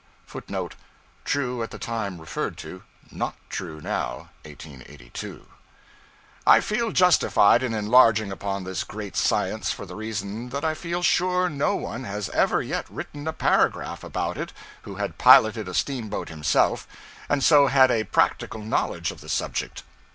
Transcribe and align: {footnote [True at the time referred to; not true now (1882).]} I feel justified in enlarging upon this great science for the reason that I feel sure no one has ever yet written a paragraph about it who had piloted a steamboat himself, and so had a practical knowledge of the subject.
{footnote 0.25 0.73
[True 1.25 1.61
at 1.61 1.69
the 1.69 1.77
time 1.77 2.19
referred 2.19 2.57
to; 2.57 2.81
not 3.11 3.35
true 3.51 3.79
now 3.79 4.29
(1882).]} 4.45 5.43
I 6.47 6.59
feel 6.59 6.91
justified 6.91 7.61
in 7.61 7.75
enlarging 7.75 8.31
upon 8.31 8.63
this 8.63 8.83
great 8.83 9.15
science 9.15 9.69
for 9.69 9.85
the 9.85 9.93
reason 9.95 10.49
that 10.49 10.65
I 10.65 10.73
feel 10.73 11.03
sure 11.03 11.51
no 11.51 11.75
one 11.75 12.03
has 12.05 12.29
ever 12.29 12.63
yet 12.63 12.89
written 12.89 13.27
a 13.27 13.33
paragraph 13.33 14.03
about 14.03 14.39
it 14.39 14.53
who 14.81 14.95
had 14.95 15.19
piloted 15.19 15.67
a 15.67 15.73
steamboat 15.75 16.29
himself, 16.29 16.87
and 17.29 17.43
so 17.43 17.67
had 17.67 17.91
a 17.91 18.05
practical 18.05 18.61
knowledge 18.61 19.11
of 19.11 19.21
the 19.21 19.29
subject. 19.29 19.83